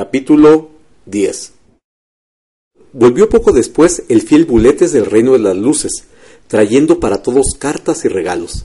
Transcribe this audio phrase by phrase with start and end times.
[0.00, 0.70] Capítulo
[1.04, 1.52] 10
[2.94, 6.04] Volvió poco después el fiel Buletes del Reino de las Luces,
[6.48, 8.64] trayendo para todos cartas y regalos.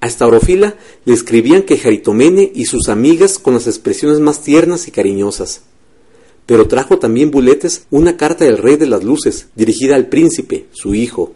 [0.00, 4.92] A Estaurofila le escribían que Jaritomene y sus amigas con las expresiones más tiernas y
[4.92, 5.62] cariñosas.
[6.46, 10.94] Pero trajo también Buletes una carta del Rey de las Luces, dirigida al príncipe, su
[10.94, 11.32] hijo.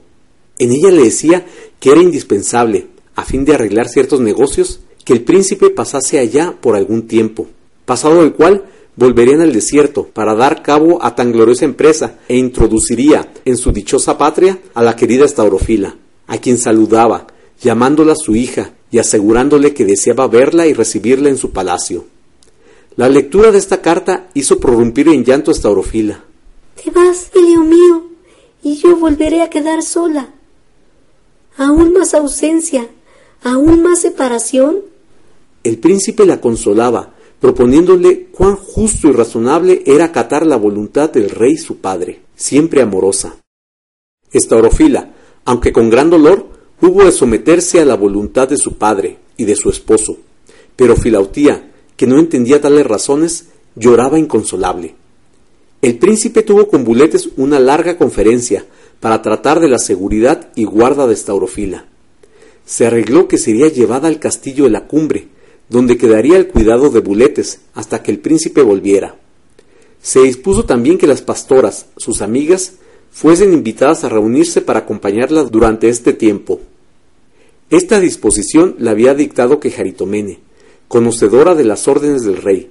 [0.61, 1.45] En ella le decía
[1.81, 2.87] que era indispensable,
[3.17, 7.49] a fin de arreglar ciertos negocios, que el príncipe pasase allá por algún tiempo,
[7.85, 8.67] pasado el cual
[8.97, 14.19] volverían al desierto para dar cabo a tan gloriosa empresa e introduciría en su dichosa
[14.19, 15.97] patria a la querida Estaurofila,
[16.27, 17.27] a quien saludaba,
[17.61, 22.05] llamándola su hija y asegurándole que deseaba verla y recibirla en su palacio.
[22.97, 26.23] La lectura de esta carta hizo prorrumpir en llanto a Estaurofila.
[26.83, 28.05] Te vas, hijo mío,
[28.63, 30.29] y yo volveré a quedar sola.
[31.57, 32.87] Aún más ausencia,
[33.43, 34.81] aún más separación.
[35.65, 41.57] El príncipe la consolaba, proponiéndole cuán justo y razonable era acatar la voluntad del rey
[41.57, 43.35] su padre, siempre amorosa.
[44.31, 45.13] Estaurofila,
[45.45, 46.47] aunque con gran dolor,
[46.81, 50.19] hubo de someterse a la voluntad de su padre y de su esposo,
[50.77, 54.95] pero Filautía, que no entendía tales razones, lloraba inconsolable.
[55.83, 58.67] El príncipe tuvo con Buletes una larga conferencia
[59.01, 61.87] para tratar de la seguridad y guarda de Estaurofila.
[62.65, 65.32] Se arregló que sería llevada al castillo de la cumbre,
[65.73, 69.17] donde quedaría el cuidado de Buletes hasta que el príncipe volviera.
[70.03, 72.75] Se dispuso también que las pastoras, sus amigas,
[73.11, 76.61] fuesen invitadas a reunirse para acompañarla durante este tiempo.
[77.71, 80.41] Esta disposición la había dictado Quejaritomene,
[80.89, 82.69] conocedora de las órdenes del rey.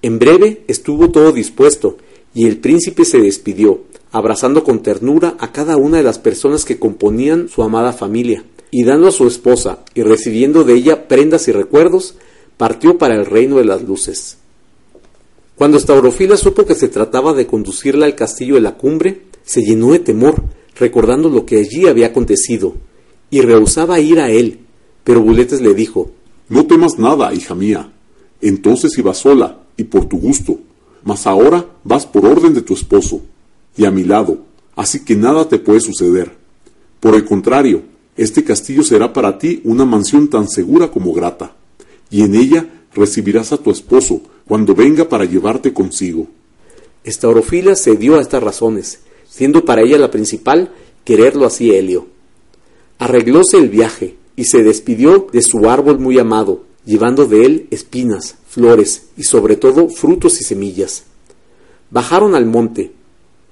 [0.00, 1.98] En breve estuvo todo dispuesto,
[2.32, 3.82] y el príncipe se despidió,
[4.14, 8.84] abrazando con ternura a cada una de las personas que componían su amada familia, y
[8.84, 12.14] dando a su esposa y recibiendo de ella prendas y recuerdos,
[12.56, 14.36] partió para el reino de las luces.
[15.56, 19.90] Cuando Staurofila supo que se trataba de conducirla al castillo de la cumbre, se llenó
[19.90, 20.44] de temor,
[20.78, 22.76] recordando lo que allí había acontecido,
[23.30, 24.60] y rehusaba ir a él,
[25.02, 26.12] pero Buletes le dijo
[26.48, 27.92] No temas nada, hija mía.
[28.40, 30.60] Entonces ibas sola, y por tu gusto,
[31.02, 33.20] mas ahora vas por orden de tu esposo,
[33.76, 34.38] y a mi lado,
[34.76, 36.32] así que nada te puede suceder.
[37.00, 37.82] Por el contrario,
[38.16, 41.54] este castillo será para ti una mansión tan segura como grata,
[42.10, 46.28] y en ella recibirás a tu esposo cuando venga para llevarte consigo.
[47.02, 50.72] Estaurofila cedió a estas razones, siendo para ella la principal
[51.04, 52.06] quererlo así Helio.
[52.98, 58.36] Arreglóse el viaje y se despidió de su árbol muy amado, llevando de él espinas,
[58.48, 61.04] flores y sobre todo frutos y semillas.
[61.90, 62.92] Bajaron al monte,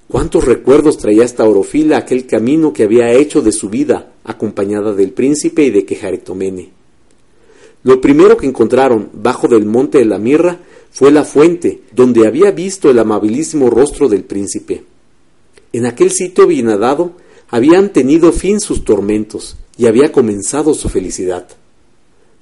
[0.07, 5.11] Cuántos recuerdos traía esta orofila aquel camino que había hecho de su vida, acompañada del
[5.11, 6.71] príncipe y de Quejaritomene.
[7.83, 10.59] Lo primero que encontraron bajo del monte de la mirra
[10.91, 14.83] fue la fuente, donde había visto el amabilísimo rostro del príncipe.
[15.73, 17.13] En aquel sitio bienadado
[17.49, 21.47] habían tenido fin sus tormentos y había comenzado su felicidad.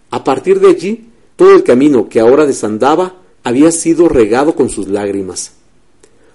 [0.10, 4.88] A partir de allí, todo el camino que ahora desandaba había sido regado con sus
[4.88, 5.54] lágrimas.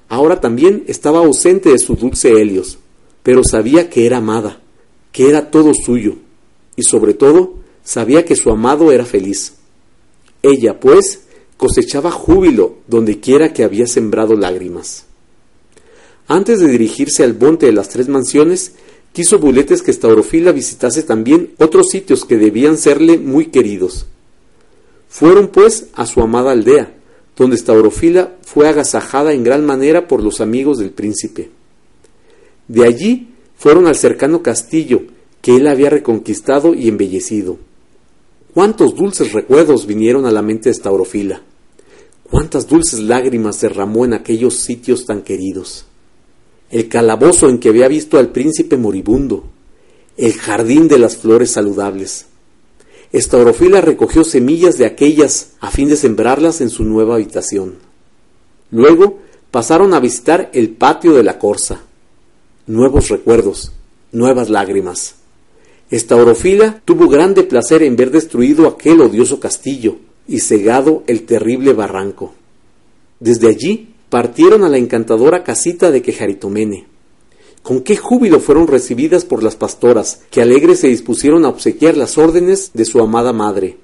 [0.09, 2.78] Ahora también estaba ausente de su dulce Helios,
[3.22, 4.61] pero sabía que era amada,
[5.12, 6.17] que era todo suyo,
[6.77, 9.55] y sobre todo sabía que su amado era feliz.
[10.43, 11.22] Ella, pues,
[11.56, 15.06] cosechaba júbilo donde quiera que había sembrado lágrimas.
[16.28, 18.72] Antes de dirigirse al monte de las tres mansiones,
[19.12, 24.06] quiso Buletes que Staurofila visitase también otros sitios que debían serle muy queridos.
[25.09, 26.96] Fueron, pues, a su amada aldea,
[27.36, 31.50] donde Staurofila fue agasajada en gran manera por los amigos del príncipe.
[32.66, 35.02] De allí fueron al cercano castillo
[35.42, 37.58] que él había reconquistado y embellecido.
[38.54, 41.42] Cuántos dulces recuerdos vinieron a la mente de Staurofila.
[42.22, 45.84] Cuántas dulces lágrimas derramó en aquellos sitios tan queridos.
[46.70, 49.44] El calabozo en que había visto al príncipe moribundo.
[50.16, 52.26] El jardín de las flores saludables
[53.12, 57.75] Estaurofila recogió semillas de aquellas a fin de sembrarlas en su nueva habitación.
[58.71, 59.19] Luego
[59.51, 61.83] pasaron a visitar el patio de la corza.
[62.66, 63.72] Nuevos recuerdos,
[64.13, 65.16] nuevas lágrimas.
[65.91, 72.34] Estaurofila tuvo grande placer en ver destruido aquel odioso castillo y cegado el terrible barranco.
[73.21, 76.86] Desde allí partieron a la encantadora casita de Quejaritomene.
[77.66, 82.16] Con qué júbilo fueron recibidas por las pastoras, que alegres se dispusieron a obsequiar las
[82.16, 83.77] órdenes de su amada madre,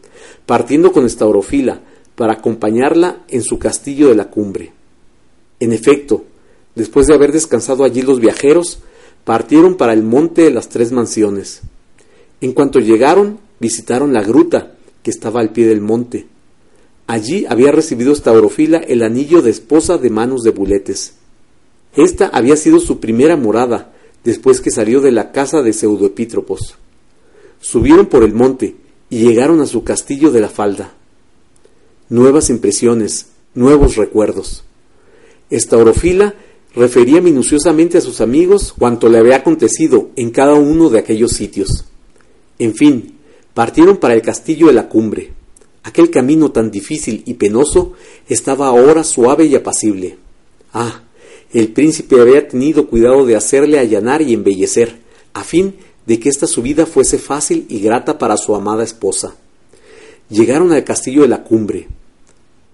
[0.47, 1.81] partiendo con Estaurofila
[2.15, 4.73] para acompañarla en su castillo de la cumbre.
[5.59, 6.23] En efecto,
[6.77, 8.79] después de haber descansado allí los viajeros,
[9.25, 11.63] partieron para el monte de las tres mansiones.
[12.41, 16.29] En cuanto llegaron, visitaron la gruta que estaba al pie del monte.
[17.09, 21.15] Allí había recibido Staurofila el anillo de esposa de manos de Buletes.
[21.95, 23.93] Esta había sido su primera morada,
[24.25, 26.77] después que salió de la casa de Pseudoepítropos.
[27.61, 28.77] Subieron por el monte
[29.11, 30.95] y llegaron a su castillo de la falda.
[32.09, 34.65] Nuevas impresiones, nuevos recuerdos.
[35.51, 36.35] Estaurofila
[36.75, 41.85] refería minuciosamente a sus amigos cuanto le había acontecido en cada uno de aquellos sitios.
[42.59, 43.19] En fin,
[43.53, 45.33] partieron para el castillo de la cumbre.
[45.83, 47.93] Aquel camino tan difícil y penoso
[48.29, 50.17] estaba ahora suave y apacible.
[50.73, 51.03] Ah,
[51.53, 55.01] el príncipe había tenido cuidado de hacerle allanar y embellecer,
[55.35, 55.75] a fin
[56.07, 59.35] de que esta subida fuese fácil y grata para su amada esposa.
[60.31, 61.89] Llegaron al castillo de la cumbre.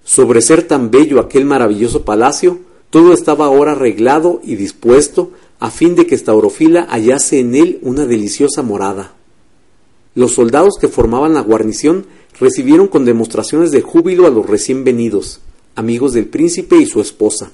[0.04, 2.60] Sobre ser tan bello aquel maravilloso palacio,
[2.90, 8.06] todo estaba ahora arreglado y dispuesto a fin de que Staurofila hallase en él una
[8.06, 9.14] deliciosa morada.
[10.14, 12.06] Los soldados que formaban la guarnición
[12.40, 15.40] recibieron con demostraciones de júbilo a los recién venidos,
[15.74, 17.50] amigos del príncipe y su esposa,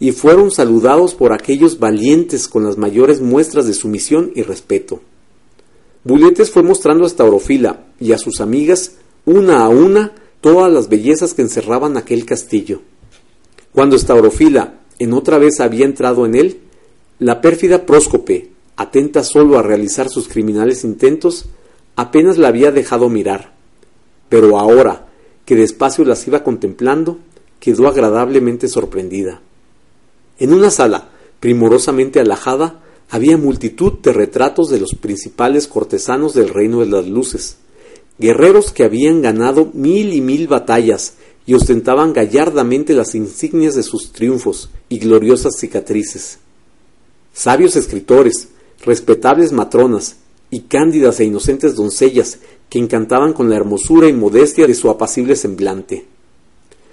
[0.00, 5.00] y fueron saludados por aquellos valientes con las mayores muestras de sumisión y respeto.
[6.04, 8.92] Buletes fue mostrando a Staurofila y a sus amigas,
[9.24, 12.82] una a una, todas las bellezas que encerraban aquel castillo.
[13.72, 16.60] Cuando Staurofila en otra vez había entrado en él,
[17.18, 21.46] la pérfida Próscope, atenta solo a realizar sus criminales intentos,
[21.96, 23.58] apenas la había dejado mirar
[24.28, 25.06] pero ahora
[25.44, 27.18] que despacio las iba contemplando,
[27.60, 29.40] quedó agradablemente sorprendida.
[30.38, 32.80] En una sala, primorosamente alajada,
[33.10, 37.56] había multitud de retratos de los principales cortesanos del reino de las luces,
[38.18, 41.14] guerreros que habían ganado mil y mil batallas
[41.46, 46.38] y ostentaban gallardamente las insignias de sus triunfos y gloriosas cicatrices.
[47.32, 48.48] Sabios escritores,
[48.84, 50.16] respetables matronas
[50.50, 52.38] y cándidas e inocentes doncellas
[52.68, 56.04] que encantaban con la hermosura y modestia de su apacible semblante.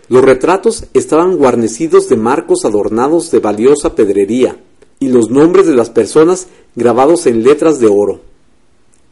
[0.07, 4.59] Los retratos estaban guarnecidos de marcos adornados de valiosa pedrería
[4.99, 8.21] y los nombres de las personas grabados en letras de oro.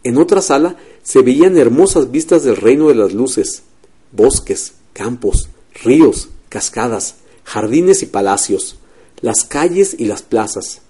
[0.04, 3.64] En otra sala se veían hermosas vistas del reino de las luces,
[4.12, 5.50] bosques, campos,
[5.84, 8.78] ríos, cascadas, jardines y palacios,
[9.22, 10.82] las calles y las plazas.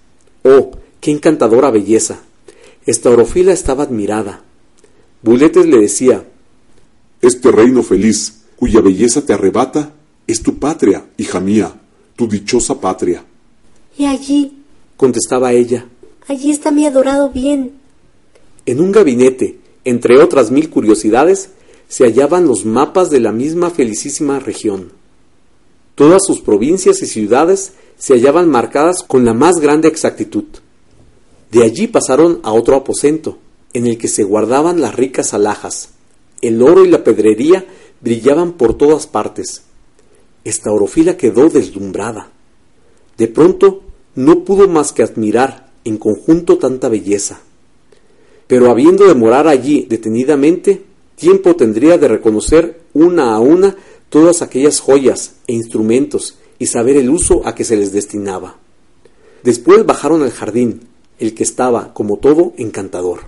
[0.44, 2.20] ¡Oh, qué encantadora belleza!
[2.86, 4.44] Esta orofila estaba admirada,
[5.24, 6.26] Buletes le decía,
[7.22, 9.94] Este reino feliz, cuya belleza te arrebata,
[10.28, 11.74] es tu patria, hija mía,
[12.16, 13.24] tu dichosa patria.
[13.98, 14.64] Y allí,
[14.98, 15.86] contestaba ella,
[16.28, 17.74] allí está mi adorado bien.
[18.66, 21.50] En un gabinete, entre otras mil curiosidades,
[21.88, 24.92] se hallaban los mapas de la misma felicísima región.
[25.96, 30.46] Todas sus provincias y ciudades se hallaban marcadas con la más grande exactitud.
[31.52, 33.38] De allí pasaron a otro aposento,
[33.74, 35.90] en el que se guardaban las ricas alhajas.
[36.42, 37.66] El oro y la pedrería
[38.04, 39.64] brillaban por todas partes.
[40.44, 42.30] Esta orofila quedó deslumbrada.
[43.18, 43.82] De pronto
[44.16, 47.40] no pudo más que admirar en conjunto tanta belleza.
[48.48, 50.84] Pero habiendo de morar allí detenidamente,
[51.16, 53.76] tiempo tendría de reconocer una a una
[54.10, 58.58] todas aquellas joyas e instrumentos y saber el uso a que se les destinaba.
[59.44, 60.82] Después bajaron al jardín,
[61.20, 63.22] el que estaba, como todo, encantador.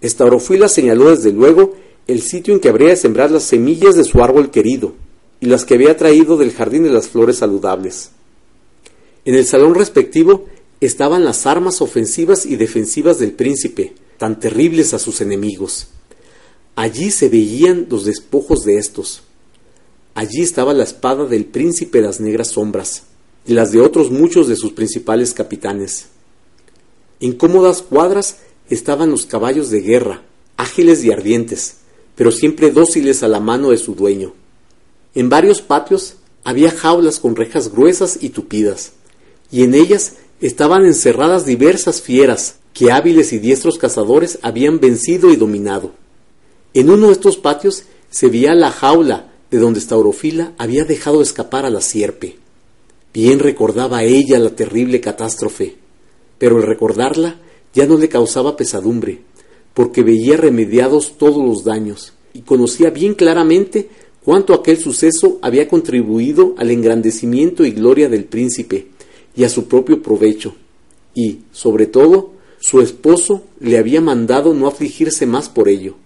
[0.00, 1.74] Estaurofila señaló desde luego
[2.06, 4.94] el sitio en que habría de sembrar las semillas de su árbol querido
[5.40, 8.10] y las que había traído del jardín de las flores saludables.
[9.24, 10.46] En el salón respectivo
[10.80, 15.88] estaban las armas ofensivas y defensivas del príncipe, tan terribles a sus enemigos.
[16.76, 19.22] Allí se veían los despojos de estos.
[20.14, 23.04] Allí estaba la espada del príncipe de las negras sombras
[23.46, 26.06] y las de otros muchos de sus principales capitanes.
[27.20, 30.22] En cómodas cuadras estaban los caballos de guerra,
[30.56, 31.76] ágiles y ardientes,
[32.14, 34.32] pero siempre dóciles a la mano de su dueño.
[35.14, 38.92] En varios patios había jaulas con rejas gruesas y tupidas,
[39.50, 45.36] y en ellas estaban encerradas diversas fieras que hábiles y diestros cazadores habían vencido y
[45.36, 45.92] dominado.
[46.74, 51.64] En uno de estos patios se veía la jaula de donde Staurofila había dejado escapar
[51.64, 52.36] a la sierpe.
[53.12, 55.76] Bien recordaba ella la terrible catástrofe,
[56.36, 57.36] pero el recordarla
[57.72, 59.22] ya no le causaba pesadumbre,
[59.74, 63.90] porque veía remediados todos los daños y conocía bien claramente
[64.24, 68.88] cuánto aquel suceso había contribuido al engrandecimiento y gloria del príncipe
[69.36, 70.54] y a su propio provecho,
[71.14, 75.96] y, sobre todo, su esposo le había mandado no afligirse más por ello.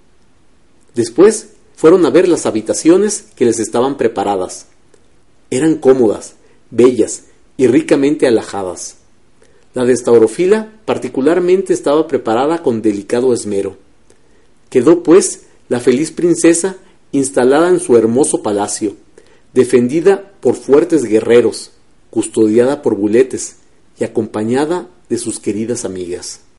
[0.94, 4.66] Después fueron a ver las habitaciones que les estaban preparadas.
[5.50, 6.34] Eran cómodas,
[6.70, 7.24] bellas
[7.56, 8.97] y ricamente alajadas.
[9.78, 13.76] La de Staurofila particularmente estaba preparada con delicado esmero.
[14.70, 16.74] Quedó, pues, la feliz princesa
[17.12, 18.96] instalada en su hermoso palacio,
[19.54, 21.70] defendida por fuertes guerreros,
[22.10, 23.58] custodiada por buletes
[24.00, 26.40] y acompañada de sus queridas amigas.